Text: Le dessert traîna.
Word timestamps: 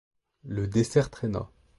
Le 0.45 0.65
dessert 0.67 1.11
traîna. 1.11 1.51